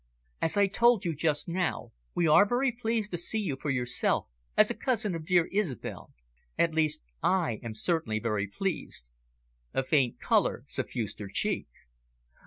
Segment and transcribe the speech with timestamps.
[0.41, 4.25] "As I told you just now, we are very pleased to see you for yourself,
[4.57, 6.11] as a cousin of dear Isobel,
[6.57, 9.09] at least I am certainly very pleased."
[9.75, 11.67] A faint colour suffused her cheek.